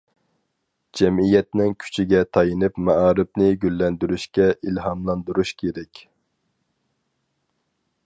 [1.01, 6.07] جەمئىيەتنىڭ كۈچىگە تايىنىپ مائارىپنى گۈللەندۈرۈشكە ئىلھاملاندۇرۇش كېرەك.